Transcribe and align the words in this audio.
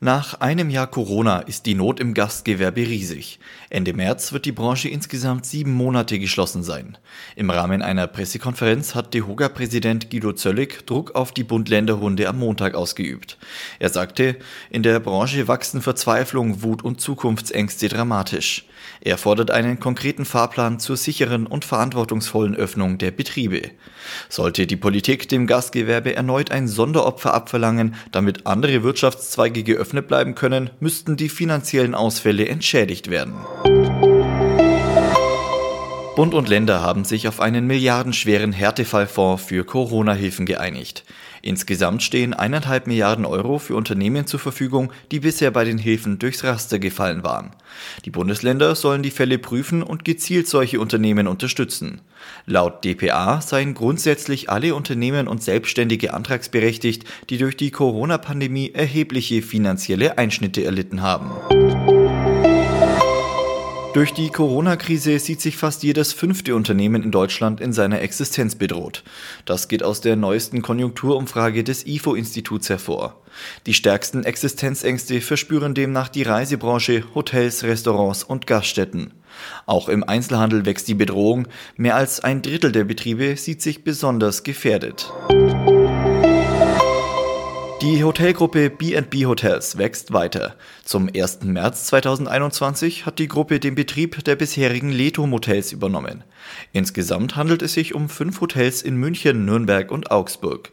Nach 0.00 0.34
einem 0.34 0.70
Jahr 0.70 0.86
Corona 0.86 1.40
ist 1.40 1.66
die 1.66 1.74
Not 1.74 1.98
im 1.98 2.14
Gastgewerbe 2.14 2.82
riesig. 2.82 3.40
Ende 3.68 3.94
März 3.94 4.32
wird 4.32 4.44
die 4.44 4.52
Branche 4.52 4.88
insgesamt 4.88 5.44
sieben 5.44 5.72
Monate 5.72 6.20
geschlossen 6.20 6.62
sein. 6.62 6.96
Im 7.34 7.50
Rahmen 7.50 7.82
einer 7.82 8.06
Pressekonferenz 8.06 8.94
hat 8.94 9.12
DEHOGA-Präsident 9.12 10.08
Guido 10.08 10.34
Zöllig 10.34 10.86
Druck 10.86 11.16
auf 11.16 11.32
die 11.32 11.42
Bund-Länder-Runde 11.42 12.28
am 12.28 12.38
Montag 12.38 12.76
ausgeübt. 12.76 13.38
Er 13.80 13.88
sagte, 13.88 14.36
in 14.70 14.84
der 14.84 15.00
Branche 15.00 15.48
wachsen 15.48 15.82
Verzweiflung, 15.82 16.62
Wut 16.62 16.84
und 16.84 17.00
Zukunftsängste 17.00 17.88
dramatisch. 17.88 18.66
Er 19.00 19.18
fordert 19.18 19.50
einen 19.50 19.80
konkreten 19.80 20.24
Fahrplan 20.24 20.78
zur 20.78 20.96
sicheren 20.96 21.46
und 21.46 21.64
verantwortungsvollen 21.64 22.54
Öffnung 22.54 22.98
der 22.98 23.10
Betriebe. 23.10 23.62
Sollte 24.28 24.66
die 24.66 24.76
Politik 24.76 25.28
dem 25.28 25.48
Gastgewerbe 25.48 26.14
erneut 26.14 26.52
ein 26.52 26.68
Sonderopfer 26.68 27.34
abverlangen, 27.34 27.96
damit 28.12 28.46
andere 28.46 28.82
Wirtschaftszweige 28.84 29.64
geöffnet 29.64 29.87
bleiben 30.08 30.34
können, 30.34 30.70
müssten 30.80 31.16
die 31.16 31.28
finanziellen 31.28 31.94
Ausfälle 31.94 32.48
entschädigt 32.48 33.10
werden. 33.10 33.34
Bund 36.18 36.34
und 36.34 36.48
Länder 36.48 36.82
haben 36.82 37.04
sich 37.04 37.28
auf 37.28 37.38
einen 37.38 37.68
milliardenschweren 37.68 38.52
Härtefallfonds 38.52 39.44
für 39.44 39.62
Corona-Hilfen 39.62 40.46
geeinigt. 40.46 41.04
Insgesamt 41.42 42.02
stehen 42.02 42.34
eineinhalb 42.34 42.88
Milliarden 42.88 43.24
Euro 43.24 43.60
für 43.60 43.76
Unternehmen 43.76 44.26
zur 44.26 44.40
Verfügung, 44.40 44.92
die 45.12 45.20
bisher 45.20 45.52
bei 45.52 45.62
den 45.62 45.78
Hilfen 45.78 46.18
durchs 46.18 46.42
Raster 46.42 46.80
gefallen 46.80 47.22
waren. 47.22 47.52
Die 48.04 48.10
Bundesländer 48.10 48.74
sollen 48.74 49.04
die 49.04 49.12
Fälle 49.12 49.38
prüfen 49.38 49.80
und 49.80 50.04
gezielt 50.04 50.48
solche 50.48 50.80
Unternehmen 50.80 51.28
unterstützen. 51.28 52.00
Laut 52.46 52.84
dpa 52.84 53.40
seien 53.40 53.74
grundsätzlich 53.74 54.50
alle 54.50 54.74
Unternehmen 54.74 55.28
und 55.28 55.44
Selbstständige 55.44 56.14
antragsberechtigt, 56.14 57.04
die 57.30 57.38
durch 57.38 57.56
die 57.56 57.70
Corona-Pandemie 57.70 58.72
erhebliche 58.74 59.40
finanzielle 59.40 60.18
Einschnitte 60.18 60.64
erlitten 60.64 61.00
haben. 61.00 61.30
Durch 63.98 64.14
die 64.14 64.30
Corona-Krise 64.30 65.18
sieht 65.18 65.40
sich 65.40 65.56
fast 65.56 65.82
jedes 65.82 66.12
fünfte 66.12 66.54
Unternehmen 66.54 67.02
in 67.02 67.10
Deutschland 67.10 67.60
in 67.60 67.72
seiner 67.72 68.00
Existenz 68.00 68.54
bedroht. 68.54 69.02
Das 69.44 69.66
geht 69.66 69.82
aus 69.82 70.00
der 70.00 70.14
neuesten 70.14 70.62
Konjunkturumfrage 70.62 71.64
des 71.64 71.84
IFO-Instituts 71.84 72.68
hervor. 72.68 73.20
Die 73.66 73.74
stärksten 73.74 74.22
Existenzängste 74.22 75.20
verspüren 75.20 75.74
demnach 75.74 76.08
die 76.10 76.22
Reisebranche, 76.22 77.06
Hotels, 77.16 77.64
Restaurants 77.64 78.22
und 78.22 78.46
Gaststätten. 78.46 79.14
Auch 79.66 79.88
im 79.88 80.04
Einzelhandel 80.04 80.64
wächst 80.64 80.86
die 80.86 80.94
Bedrohung. 80.94 81.48
Mehr 81.76 81.96
als 81.96 82.20
ein 82.20 82.40
Drittel 82.40 82.70
der 82.70 82.84
Betriebe 82.84 83.36
sieht 83.36 83.62
sich 83.62 83.82
besonders 83.82 84.44
gefährdet. 84.44 85.12
Die 87.80 88.02
Hotelgruppe 88.02 88.70
B&B 88.70 89.26
Hotels 89.26 89.78
wächst 89.78 90.12
weiter. 90.12 90.56
Zum 90.84 91.08
1. 91.14 91.44
März 91.44 91.84
2021 91.84 93.06
hat 93.06 93.20
die 93.20 93.28
Gruppe 93.28 93.60
den 93.60 93.76
Betrieb 93.76 94.24
der 94.24 94.34
bisherigen 94.34 94.90
Leto 94.90 95.30
Hotels 95.30 95.70
übernommen. 95.70 96.24
Insgesamt 96.72 97.36
handelt 97.36 97.62
es 97.62 97.74
sich 97.74 97.94
um 97.94 98.08
fünf 98.08 98.40
Hotels 98.40 98.82
in 98.82 98.96
München, 98.96 99.44
Nürnberg 99.44 99.92
und 99.92 100.10
Augsburg. 100.10 100.72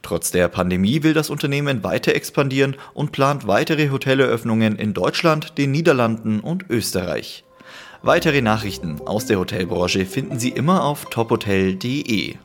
Trotz 0.00 0.30
der 0.30 0.48
Pandemie 0.48 1.02
will 1.02 1.12
das 1.12 1.28
Unternehmen 1.28 1.84
weiter 1.84 2.14
expandieren 2.14 2.76
und 2.94 3.12
plant 3.12 3.46
weitere 3.46 3.90
Hoteleröffnungen 3.90 4.76
in 4.76 4.94
Deutschland, 4.94 5.58
den 5.58 5.72
Niederlanden 5.72 6.40
und 6.40 6.70
Österreich. 6.70 7.44
Weitere 8.00 8.40
Nachrichten 8.40 9.02
aus 9.04 9.26
der 9.26 9.38
Hotelbranche 9.38 10.06
finden 10.06 10.38
Sie 10.38 10.50
immer 10.50 10.84
auf 10.84 11.04
tophotel.de. 11.10 12.36